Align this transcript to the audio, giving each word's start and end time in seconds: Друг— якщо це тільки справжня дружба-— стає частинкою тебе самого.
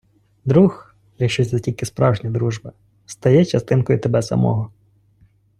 Друг— 0.45 0.95
якщо 1.17 1.45
це 1.45 1.59
тільки 1.59 1.85
справжня 1.85 2.29
дружба-— 2.29 2.71
стає 3.05 3.45
частинкою 3.45 3.99
тебе 3.99 4.21
самого. 4.21 4.73